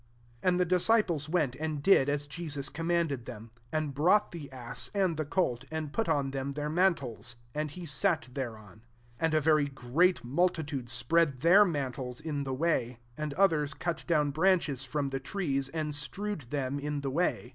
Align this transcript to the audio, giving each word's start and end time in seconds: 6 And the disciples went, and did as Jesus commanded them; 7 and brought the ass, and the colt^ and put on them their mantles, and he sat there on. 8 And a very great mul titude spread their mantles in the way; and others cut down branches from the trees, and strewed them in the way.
6 0.37 0.37
And 0.47 0.59
the 0.59 0.65
disciples 0.65 1.29
went, 1.29 1.55
and 1.57 1.83
did 1.83 2.09
as 2.09 2.25
Jesus 2.25 2.69
commanded 2.69 3.25
them; 3.27 3.51
7 3.69 3.69
and 3.83 3.93
brought 3.93 4.31
the 4.31 4.51
ass, 4.51 4.89
and 4.95 5.15
the 5.15 5.25
colt^ 5.25 5.65
and 5.69 5.93
put 5.93 6.09
on 6.09 6.31
them 6.31 6.53
their 6.53 6.71
mantles, 6.71 7.35
and 7.53 7.69
he 7.69 7.85
sat 7.85 8.27
there 8.33 8.57
on. 8.57 8.77
8 9.19 9.25
And 9.25 9.33
a 9.35 9.41
very 9.41 9.67
great 9.67 10.23
mul 10.25 10.49
titude 10.49 10.89
spread 10.89 11.41
their 11.41 11.63
mantles 11.65 12.19
in 12.19 12.45
the 12.45 12.53
way; 12.55 12.97
and 13.15 13.35
others 13.35 13.75
cut 13.75 14.03
down 14.07 14.31
branches 14.31 14.83
from 14.83 15.11
the 15.11 15.19
trees, 15.19 15.69
and 15.69 15.93
strewed 15.93 16.49
them 16.49 16.79
in 16.79 17.01
the 17.01 17.11
way. 17.11 17.49